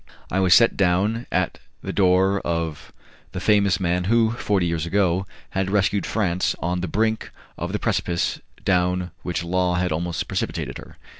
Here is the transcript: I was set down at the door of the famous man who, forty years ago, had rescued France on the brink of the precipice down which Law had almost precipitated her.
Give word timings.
I 0.31 0.39
was 0.39 0.55
set 0.55 0.75
down 0.75 1.27
at 1.31 1.59
the 1.83 1.93
door 1.93 2.39
of 2.39 2.91
the 3.33 3.39
famous 3.39 3.79
man 3.79 4.05
who, 4.05 4.31
forty 4.31 4.65
years 4.65 4.87
ago, 4.87 5.27
had 5.51 5.69
rescued 5.69 6.07
France 6.07 6.55
on 6.59 6.81
the 6.81 6.87
brink 6.87 7.29
of 7.55 7.71
the 7.71 7.77
precipice 7.77 8.41
down 8.65 9.11
which 9.21 9.43
Law 9.43 9.75
had 9.75 9.91
almost 9.91 10.27
precipitated 10.27 10.79
her. 10.79 10.97